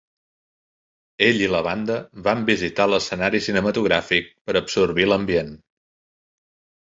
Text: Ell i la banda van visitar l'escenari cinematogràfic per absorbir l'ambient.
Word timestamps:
Ell 1.25 1.43
i 1.43 1.49
la 1.55 1.59
banda 1.67 1.97
van 2.27 2.41
visitar 2.47 2.87
l'escenari 2.93 3.43
cinematogràfic 3.49 4.33
per 4.49 4.57
absorbir 4.63 5.07
l'ambient. 5.11 5.55